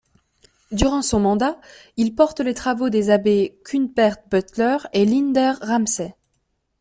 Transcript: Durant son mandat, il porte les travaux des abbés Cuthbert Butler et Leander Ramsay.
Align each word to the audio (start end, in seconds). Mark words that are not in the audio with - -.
Durant 0.71 1.03
son 1.03 1.19
mandat, 1.19 1.61
il 1.95 2.15
porte 2.15 2.39
les 2.39 2.55
travaux 2.55 2.89
des 2.89 3.11
abbés 3.11 3.59
Cuthbert 3.63 4.17
Butler 4.31 4.77
et 4.93 5.05
Leander 5.05 5.51
Ramsay. 5.61 6.15